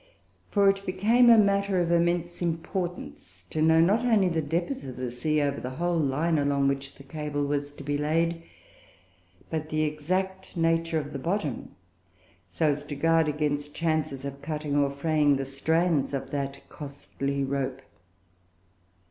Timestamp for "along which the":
6.39-7.03